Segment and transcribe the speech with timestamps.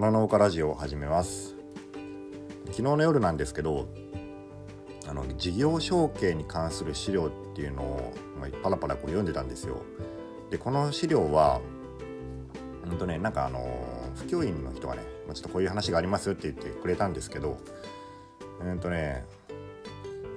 [0.00, 1.54] 花農家ラジオを始めます。
[2.68, 3.86] 昨日の夜なんですけど
[5.06, 9.82] あの事業承継に関する資料っていうのを、ま、パラパラこう読んでたんですよ。
[10.48, 11.60] でこの資料は
[12.90, 13.60] うんとねなんかあの
[14.14, 15.02] 普及員の人がね
[15.34, 17.58] ちょっとこういう話がありますよって言ってくれたんですけど
[18.64, 19.26] うんとね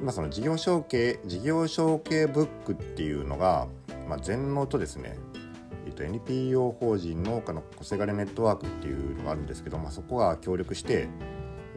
[0.02, 3.68] 今その事業承継事業承継ブックっていうのが、
[4.10, 5.18] まあ、全農とですね
[5.94, 11.08] と、NPO 法人農家の小せがれネットワークっていうのがあるんですけど、まあ、そこが協力して、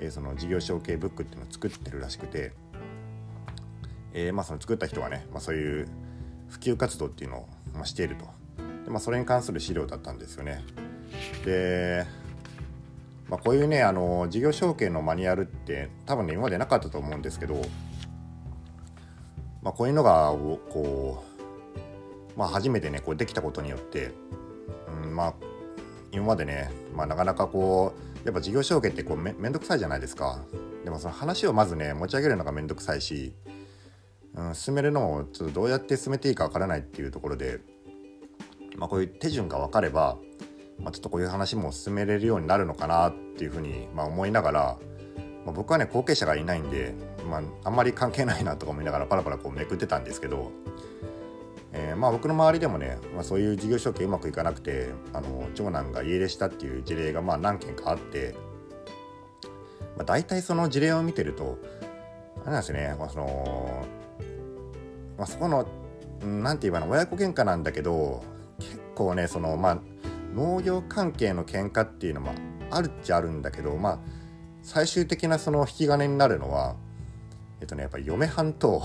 [0.00, 2.52] えー、その事業承継ブックっていうのを作ってるらしくて、
[4.12, 5.88] えー、まあその作った人がね、まあ、そういう
[6.48, 8.24] 普及活動っていうのを、ま、していると
[8.84, 10.64] で、まあ、それに関する資料だったんですよね。
[11.44, 12.06] で、
[13.28, 17.60] まあ、こういうねあの事業承継のマニュアルって多分ね今までなかったと思うんですけど、
[19.62, 20.32] まあ、こういうのが
[20.70, 21.25] こう
[22.36, 24.12] まあ、初めてねこうできたことによって、
[25.02, 25.34] うん、まあ
[26.12, 30.44] 今までね、まあ、なかなかこうやっぱ事業承継ってこうめめんどくさいじゃないですか。
[30.84, 33.34] でもその話をまずね持ち上げるのがめんどくさいし、
[34.34, 37.60] うん、進めるのもちょっとどうやって進めていいかわからないっていうところで、
[38.76, 40.16] まあ、こういう手順が分かれば、
[40.80, 44.78] まあ、ちょっとこういう話も進めれるようになるのかなっていうふうに、まあ、思いながら、
[45.44, 46.94] まあ、僕はね後継者がいないんで、
[47.28, 50.52] まあ、あんまり関係ないなとか思いながらパラパラこうめくってたんですけど
[51.78, 58.34] えー、まあ、僕の周りでもね、まあ、そういう事業承継うまくいかなくてあの長男が家出したっていう事例がまあ何件かあって、
[59.96, 61.58] まあ、大体その事例を見てると
[62.36, 63.86] あれなんですね、まあ、その、
[65.18, 65.68] まあ、そこの
[66.22, 68.24] 何て言えばの親子喧嘩なんだけど
[68.58, 69.78] 結構ねそのまあ
[70.34, 72.32] 農業関係の喧嘩っていうのも
[72.70, 73.98] あるっちゃあるんだけどまあ
[74.62, 76.74] 最終的なその引き金になるのは
[77.60, 78.82] えっとねやっぱり嫁はんと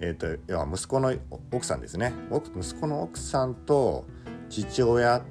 [0.00, 1.14] えーと、息子の
[1.52, 4.06] 奥さんですね息子の奥さんと
[4.48, 5.22] 父親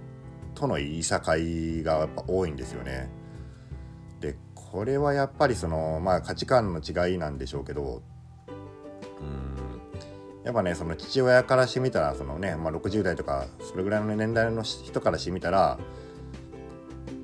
[0.55, 1.03] との言い
[1.83, 3.09] がやっぱ多いんですよね。
[4.19, 8.01] でこれはやっぱりその、まあ、価値観の違いなんでしょうけど
[9.21, 15.77] うんやっぱねその父親からしてみたらそのね、まあ、60代とかそれぐらいの年代の人からしてみたら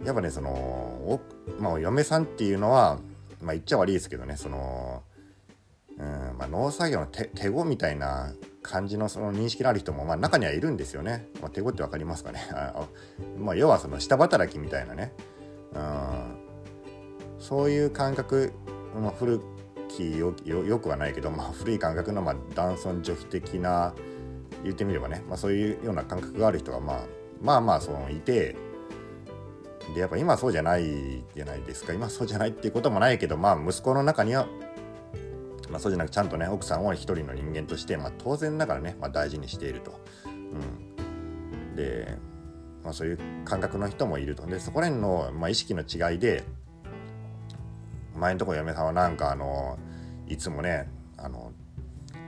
[0.05, 1.19] やっぱねその
[1.59, 2.99] まあ、お嫁さんっていうのは、
[3.41, 5.03] まあ、言っちゃ悪いですけどねその
[5.99, 11.29] うんまあ、農作業の手手語みたいな感じのその認識のある人もまあ中にはいるんですよね。
[11.41, 12.41] まあ、手語って分かりますかね。
[13.37, 15.13] まあ、要はその下働きみたいなね、
[15.73, 18.53] うん、そういう感覚、
[18.99, 19.39] まあ、古
[19.87, 23.93] きよよくはないけど、まあ、古い感覚のまあ男尊女卑的な
[24.63, 27.05] 言ってみればね、まあ、そういうような感覚がある人がまあ
[27.41, 28.55] まあまあそのいて
[29.93, 31.93] でやっぱ今そうじゃないじゃないですか。
[31.93, 34.47] 今そうじゃないっていうこともないけどまあ息子の中には
[35.73, 39.99] まあ、そうじゃなくちゃんとね奥さんを一人の人間として、まあ、当然ながらね、まあ、大事にしていると。
[40.25, 40.29] う
[41.73, 42.15] ん、で、
[42.83, 44.45] まあ、そういう感覚の人もいると。
[44.45, 46.43] でそこら辺の、まあ、意識の違いで
[48.15, 49.79] 前のとこ嫁さんはなんかあの
[50.27, 51.51] いつもねあの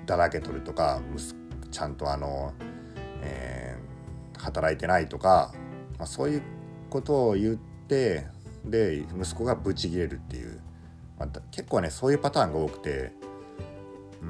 [0.07, 0.99] だらけとるとか
[1.69, 2.51] ちゃんとあの、
[3.21, 5.53] えー、働いてないとか、
[5.99, 6.41] まあ、そういう
[6.89, 8.25] ことを言って
[8.65, 10.59] で息子がブチギレるっていう、
[11.19, 13.11] まあ、結構ねそういうパターンが多くて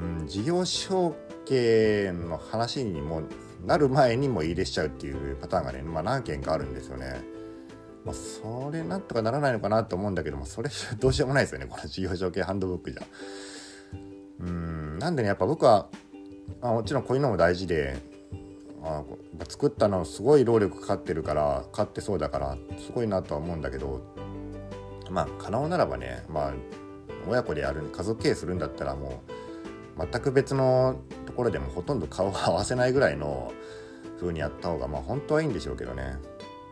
[0.01, 3.23] うん、事業承継の話にも
[3.65, 7.21] なる前にも入れしちゃうっていうパターンがね、まあ、何件かあるんですよね。
[8.05, 10.69] まあ、それなんとかならないのかなと思うんだけどもそれ
[10.99, 13.03] どうしようもないですよねこの事業承継ハンドブックじゃ。
[14.41, 15.87] うんなんでねやっぱ僕は
[16.61, 17.97] あもちろんこういうのも大事で
[18.83, 19.03] あ
[19.47, 24.01] 作ったのすごい労力かかってるからかってそうだからすごいなとは思うんだけど
[25.09, 26.53] まあ可能ならばねまあ
[27.27, 29.31] 親子でやる家族経営するんだったらもう
[29.97, 33.51] 全く別のところでもほとんど顔を合わせないぐらいの
[34.19, 36.15] 風にやった方がまあ本当はいいんでしょうけどね。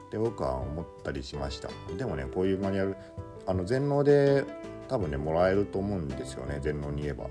[0.08, 1.70] って僕は思ったりしました。
[1.98, 2.96] でもねこういうマニュアル
[3.48, 4.46] あの全農で
[4.88, 7.28] 多分ねもらえると思うんですよね全農に言えば。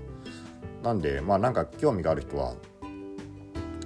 [0.83, 2.55] なんでまあなんか興味がある人は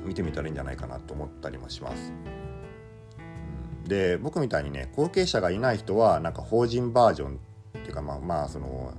[0.04, 2.14] 見てみたらいいんじゃないかなと思ったりもします。
[3.86, 7.40] で僕みたいにね後継者がいない人はなんか法人バージョン
[7.78, 8.94] っていうかまあまあその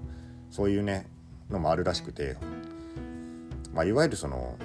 [0.50, 1.10] そういうね
[1.50, 2.36] のもあるらしくて
[3.72, 4.56] まあ、いわゆるその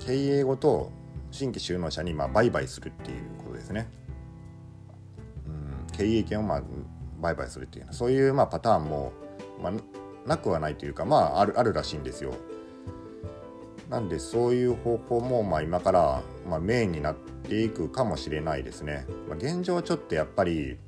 [0.00, 0.90] 経営ごと
[1.30, 3.88] 新規就農者にまあ売買するっていうことですね。
[5.46, 6.62] うん、経営権をまあ
[7.20, 9.12] 売買するっていうそういうまあパターンも、
[9.62, 9.72] まあ、
[10.28, 12.34] なくはないというかまああるあるらしいんですよ。
[13.88, 19.06] なんでそういう方法もまあ今からまあメインになっていくかもしれないですね。
[19.28, 20.78] まあ、現状ちょっとやっぱり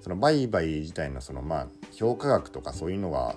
[0.00, 3.36] その売買自体のそのまあ評価額とかそういうのは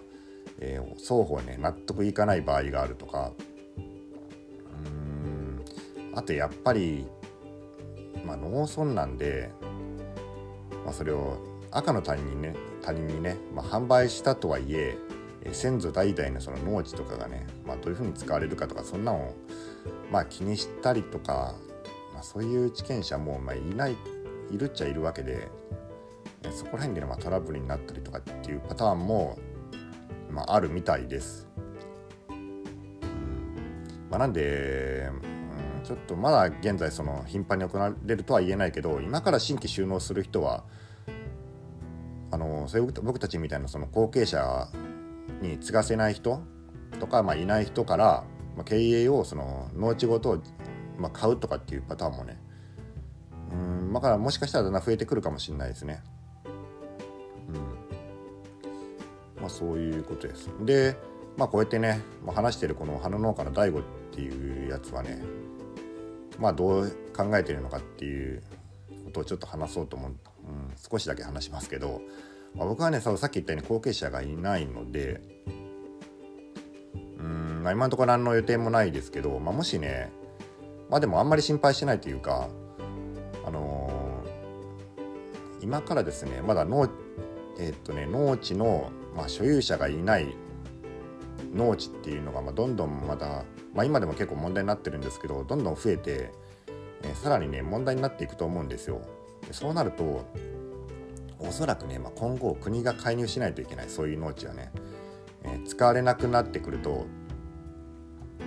[0.65, 3.33] えー、双方ね納得いかない場合があるとか。
[3.77, 3.79] う
[5.29, 5.63] ん。
[6.15, 7.05] あとやっぱり、
[8.25, 9.49] まあ、農村なんで
[10.83, 11.37] まあ、それを
[11.71, 14.97] 赤の他人にね他人にね、まあ、販売したとはいえ
[15.51, 19.35] 先祖代々のその農地とかがね、まあ、どういうふうに使われるかとかそんなのを、
[20.11, 21.55] まあ、気にしたりとか、
[22.13, 23.97] まあ、そういう地権者もまあいない
[24.51, 25.49] いるっちゃいるわけで
[26.51, 29.39] そこら辺で、ま、トラブルになったりとかっていうパターンも、
[30.33, 31.47] まあ、あるみたいです。
[34.09, 35.09] まあ、なんで、
[35.77, 40.63] うん、ちょっとまだ現在その頻繁に行われるとは言えないけど今から新規収納する人は
[42.29, 44.67] あのそういう僕たちみたいなその後継者
[45.41, 46.43] に継がせない人
[46.99, 48.23] とか、まあ、いない人から、
[48.55, 50.43] まあ、経営をその農地ごと、
[50.99, 52.39] まあ、買うとかっていうパターンもね
[53.51, 56.03] うんだからもしかしたらだんだん増えてくるかもしれないですね。
[59.43, 60.49] まあ、そういうことです。
[60.61, 60.95] で、
[61.35, 65.21] まあ、こうやってね、まあ、話してるこの花農家の大悟っていうやつはね
[66.39, 68.41] まあどう考えてるのかっていう
[69.05, 70.17] ことをちょっと話そうと思う、うん、
[70.89, 72.01] 少しだけ話しますけど、
[72.55, 75.19] まあ、僕はねさっき言ったように後継者がいないので
[77.19, 80.09] うん、まあ、今のところ何の予定もないですけど、まあ、もしね
[80.89, 82.47] まあでもあんまり心配してないというか
[83.45, 86.87] あのー、今からですねまだ農,、
[87.59, 90.35] えー、っとね、農地の、まあ、所有者がいない
[91.53, 93.43] 農地っていうのが、ま、どんどんまた、
[93.73, 96.31] まあ、今でも結構問題になってるんですけどどんどん増えて、
[97.03, 99.01] え、さらにね問題になっていくと思うんですよ。
[99.47, 100.25] でそうなると
[101.39, 104.71] おそらくね、まあ、今後国が介入しないといけないそういう農地はね、
[105.43, 107.05] えー、使われなくなってくると、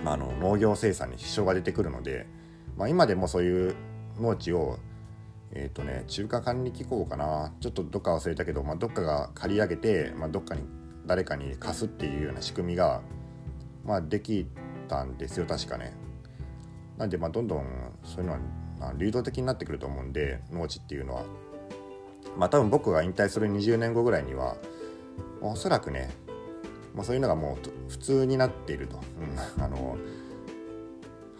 [0.03, 2.25] まあ、あの農業生産に支障が出てくるので、
[2.75, 3.75] まあ、今でもそういう
[4.19, 4.79] 農地を
[5.53, 10.61] えっ、ー、とね中華管理機構かなちょっとどっか忘れたけど、まあ、どっかが借り上げて、まあ、どっかに
[11.05, 13.01] 誰かに貸すっていうような仕組みが、
[13.85, 14.45] まあ、でき
[14.87, 15.93] たんですよ確かね。
[16.97, 17.65] なんでまあどんどん
[18.03, 21.25] そういうのは、流動的になってくると思うんで農地っていうのは。
[22.37, 24.57] まあ多分僕が引退する20年後ぐらいには
[25.41, 26.09] おそらくね、
[26.93, 28.97] まあ、そういうのがもう普通になっていると。
[29.57, 29.97] うん、 あの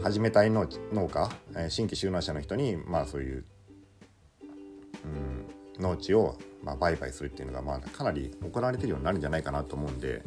[0.01, 1.30] 始めたい農家
[1.69, 3.45] 新規就農者の人にまあそういう、
[5.06, 10.24] うん、農地をま売買するっていうのがまあかなり行われてるようになるんじゃないかなと思うんで、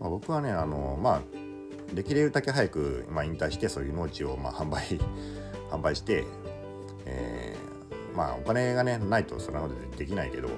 [0.00, 5.00] まあ、僕はねあのまあできるだけ早く、まあ、引退してそういう農地をま販売
[5.70, 6.24] 販売して、
[7.04, 10.48] えー、まあお金がねないとそれなのでできないけど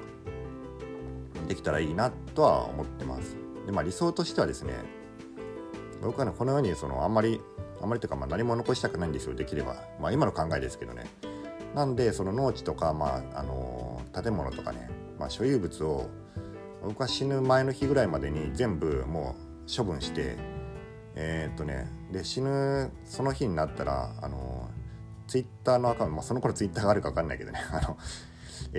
[1.47, 3.37] できたらいいなとは思ってます。
[3.67, 4.75] でまあ理想としてはですね
[6.03, 7.41] 僕はねこのようにそのあんまり
[7.81, 11.05] あんまりというかまあ何も残したくないんですよできればまあ今の考えですけどね
[11.75, 14.89] なんでその農地とかまああの建物とかね、
[15.19, 16.09] まあ、所有物を
[16.83, 19.37] 僕は死ぬ前の日ぐらいまでに全部も
[19.67, 20.37] う処分して
[21.15, 24.71] えー、っとねで死ぬその日になったらあの
[25.27, 27.97] ツイッターのアカウント、まあ、その頃ツイッターがあるか分かんないけどね あの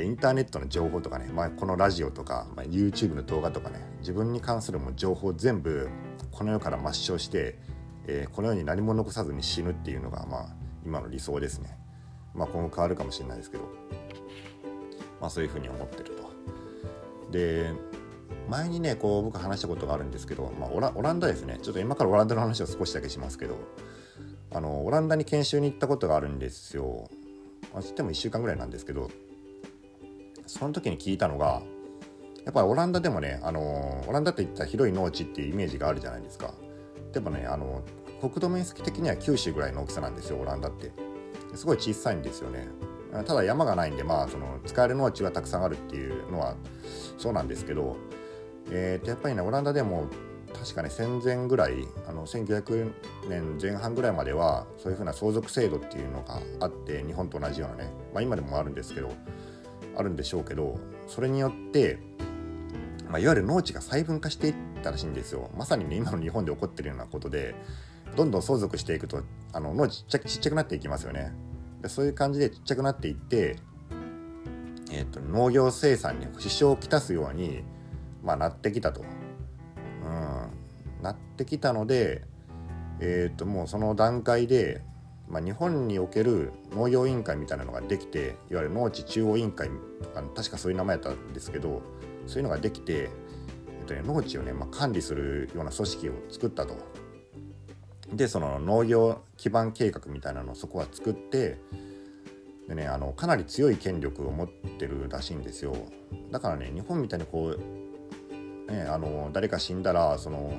[0.01, 5.89] インターネットの情報とかね、まあ、このラジオとか、まあ、YouTube の動画とかね自分に関するも情報全部
[6.31, 7.59] この世から抹消して、
[8.07, 10.45] えー、この世に何も残さずに死ぬっていうのが、まあ、
[10.85, 11.77] 今の理想ですね。
[12.33, 13.63] まあ、今後変わるかもしれないですけど、
[15.19, 16.29] まあ、そういうふうに思ってると。
[17.31, 17.71] で
[18.49, 23.55] 前にねこう僕話したことがあるんですけど、まあ、オラオランダですねちょっと今からオランダの話を少しだけしますけど
[24.51, 27.07] あのオランダに研修に行ったことがあるんですよ。
[27.71, 29.11] まあ、つっても1週間ぐらいなんですけど
[30.47, 31.61] その時に聞いたのが
[32.45, 36.53] やっぱりオランダでもねあのオランダっていったら広い農地っていうイメージがあるじゃないですか。
[37.13, 37.83] でもねあの
[38.19, 41.08] 国土面積的には九州ぐらいの大きさなんですよオランダって。
[41.55, 42.67] すごい小さいんですよね。
[43.11, 46.55] ただ山がないんで、まあ、その使える農地はたくさんあるっていうのは
[47.17, 47.97] そうなんですけど、
[48.69, 50.07] えー、とやっぱりねオランダでも
[50.53, 52.91] 確かね戦前ぐらいあの1900
[53.27, 59.11] 年前半ぐらいまではそういうふうな相続制度っていうのがあって日本と同じようなね、まあ、今でもあるんですけど
[59.95, 60.77] あるんでしょうけど
[61.07, 61.99] それによって、
[63.09, 67.55] まあ、いわゆる農地が細分化していったらしいんですよまさにね今の日本で起こってるようなことで
[68.15, 69.23] どんどん相続していくと
[69.53, 71.33] あの脳ちっちゃちっちゃくなっていきますよね。
[71.81, 73.57] でそういう感じでちっちゃくなっていって、
[74.91, 77.63] えーと、農業生産に支障をきたすように、
[78.23, 82.23] まあ、なってきたと、うん、なってきたので、
[82.99, 84.81] えーと、もうその段階で、
[85.29, 89.69] まあ、日本における農業委員会みたいなのができていわゆる農地中央委員会
[90.01, 91.81] とか確かそういう名前やったんですけど
[92.27, 96.75] そういうのができて、えーとね、農地をね、まあ、管理するような組織を作ったと。
[98.13, 101.57] でその農業基盤計画みたいなのをそこは作って
[102.67, 105.75] でねあのかなり強い権力を持ってるらしいんですよ。
[106.31, 110.53] だからね日本みたいにこう、ね、あの誰か死んだらその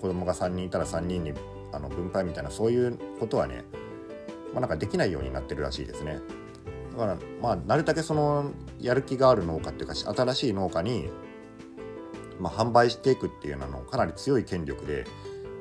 [0.00, 1.32] 子供が3人いたら3人に
[1.72, 3.64] あの分配みたいなそういうことはね、
[4.52, 6.20] まあ、なんかできないようになってるらしいですね。
[6.92, 11.10] だからまあなるだけそのやる気がある農家っていうか新しい農家に、
[12.38, 15.06] まあ、販売していくっていうののかなり強い権力で、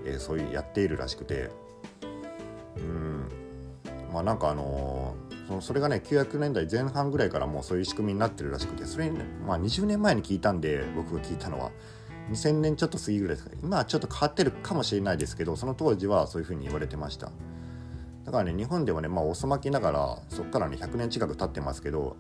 [0.05, 1.50] えー、そういうやっているらしくて。
[2.77, 3.27] うん。
[4.13, 8.86] まあなんかあのー、そのそれがね900年代前半ぐらいからもうそういう仕組みになってるらしくて。
[8.86, 11.72] それに、ね、まあ20年前に聞いたんで僕が聞いたのは。
[12.31, 17.31] 2000年ちょっと過ぎぐらいですか今はちょっと変わってるかもしれないですけどその当時はそういうふうに言われてました。
[18.24, 22.15] だからね日本ではねまあ遅まきながらそっからね100年近く経ってますけど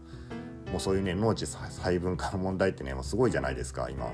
[0.71, 4.11] もうそういうね農地細分化の問題ってねもうすごいじゃないですか今。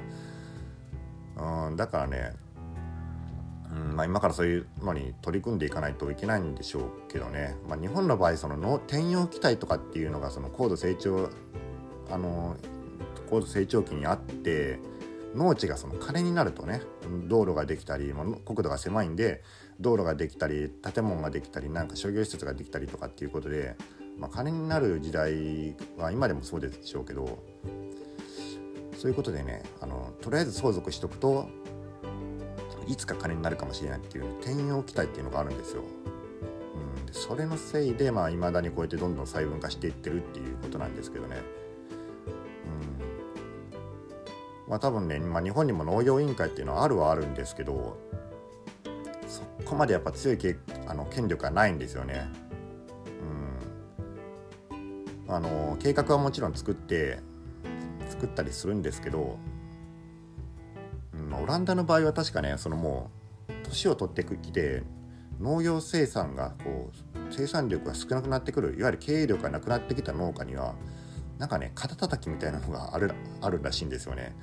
[1.67, 2.33] うんだからね
[3.71, 11.29] うんまあ、今からそういうのに取り組んでいかないといけないんでしょうけどね、まあ、日本の場合そのの転用期待とかっていうのがその高度成長
[12.09, 12.57] あの
[13.29, 14.79] 高度成長期にあって
[15.35, 16.81] 農地がその金になるとね
[17.27, 18.11] 道路ができたり
[18.45, 19.43] 国土が狭いんで
[19.79, 23.75] 道路ができたり建物ができたりなんか商業施設ができたりとかっていうことで、
[24.17, 27.37] まあ、金になる時代は今でもそうでしょうけど
[28.97, 31.47] そういうことでねあのとりあえず相続しとくと
[32.89, 35.83] いつか金になるかもしれないっていう転用期待っていうのがあるんですよ。
[35.83, 41.37] うん、でそれのせいでいまあ、未だにこうやってどんどん細分化していってるっていうことなんですけどね。
[44.67, 47.97] まあ、多分ね、まあ、日本にも農業委員会っていうのはあるはあるんですけど
[49.27, 52.29] そこまでやっぱ強いけあの権力がないんですよね。
[55.27, 57.19] うん、あの計画はもちろん作って
[58.09, 59.39] 作ったりするんですけど、
[61.49, 63.09] ランダの場合は確かねそのも
[63.49, 64.83] う年を取ってきて
[65.39, 70.75] 農業生産がこう生産力が少なくなってくるいわゆる経営力がなくなってきた農家には
[71.39, 74.35] なんかね肩たたきみたいなのがあるあるらしいんですよね。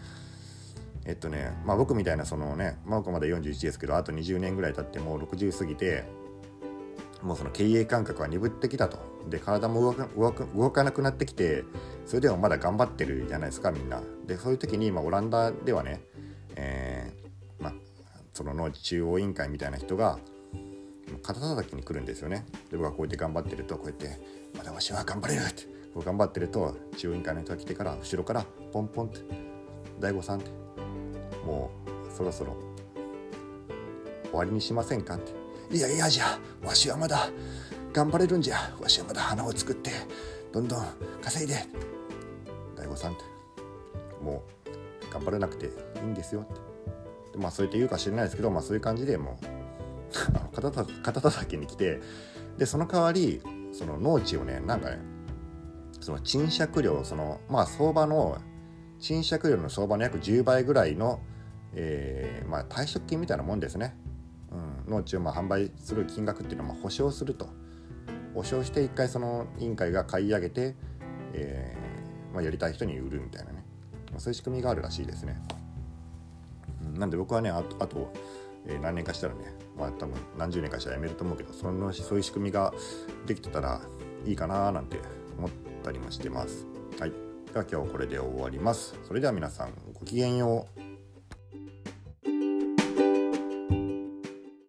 [1.05, 6.03] えっとね、まあ、僕みたいなそのね、まあ、僕まだ41ですけどあと20年ぐらい経ってもう60過ぎて
[7.23, 8.99] もうその経営感覚は鈍ってきたと
[9.29, 11.63] で体も動かなくなってきて
[12.07, 16.01] それでもまだ頑張ってるじゃないですかみんなでそういう時に、ま、オランダではね、
[16.57, 17.75] えーまあ、
[18.33, 20.19] その農地中央委員会みたいな人が
[21.23, 22.47] 肩叩きに来るんですよね。
[22.71, 24.21] で僕はこうやって頑張ってるとこうやって
[24.57, 29.21] 「まだわしは頑張れる」ってこう頑張ってると中央委員会の人が来てから後ろからポンポンって
[30.01, 30.51] 「大悟さん」って
[31.45, 31.71] も
[32.11, 32.57] うそろそろ
[34.25, 35.33] 終わりにしませんか?」って
[35.77, 37.31] 「いやいやじゃわしはまだ
[37.93, 38.77] 頑張れるんじゃ。
[38.81, 39.91] わしはまだ花を作って
[40.53, 40.87] どんどん
[41.23, 41.55] 稼いで」
[42.77, 43.23] 大悟さんって
[44.23, 44.56] もう
[45.17, 45.69] 頑張れなくてい
[46.01, 47.39] いんですよって。
[47.39, 52.01] まあそうやって言うか知らないですけどまあそういう感じでもう 肩た肩たたきに来て
[52.57, 53.43] でその代わり
[53.73, 54.99] その農地をねなんかね
[56.01, 58.39] その賃借料そのまあ相場の
[58.99, 61.21] 賃借料の相場の約10倍ぐらいの、
[61.75, 63.95] えー、まあ、退職金みたいなもんですね、
[64.87, 67.49] うん、農地をまあ販売する金額っていうのはま保証すると。
[68.35, 70.77] 保証して一回その委員会が買い上げて、
[71.33, 73.56] えー、まあ、やりたい人に売るみたいなね。
[74.17, 75.37] まそういう仕組みがあるらしいですね、
[76.95, 78.13] なんで僕はねあとあと、
[78.67, 82.73] えー、何年かしたらねまあ多分何十年かしたら辞めると思うけどそのそういう仕組みが
[83.27, 83.81] できてたら
[84.25, 84.99] いいかななんて
[85.39, 85.51] 思っ
[85.85, 86.67] たりもしてます。
[86.99, 87.13] はい。
[87.53, 88.99] では今日これで終わります。
[89.07, 90.86] それでは皆さんごきげんよう。